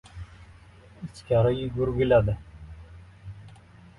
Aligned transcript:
Ichkari 1.07 1.51
yugurgiladi. 1.59 2.35